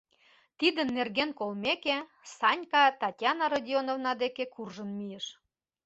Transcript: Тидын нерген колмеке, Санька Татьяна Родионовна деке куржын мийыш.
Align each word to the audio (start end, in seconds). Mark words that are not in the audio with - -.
Тидын 0.59 0.87
нерген 0.97 1.29
колмеке, 1.39 1.97
Санька 2.37 2.83
Татьяна 3.01 3.45
Родионовна 3.53 4.13
деке 4.23 4.43
куржын 4.53 4.89
мийыш. 4.97 5.25